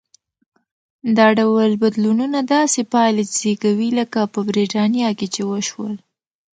دا 1.17 1.27
ډول 1.39 1.71
بدلونونه 1.83 2.39
داسې 2.53 2.79
پایلې 2.93 3.23
زېږوي 3.37 3.89
لکه 3.99 4.19
په 4.33 4.39
برېټانیا 4.49 5.09
کې 5.17 5.27
چې 5.33 5.41
وشول. 5.51 5.93